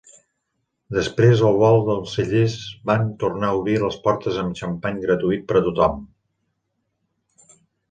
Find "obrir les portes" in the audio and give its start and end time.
3.61-4.41